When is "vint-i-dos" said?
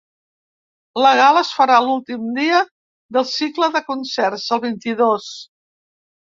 4.65-5.29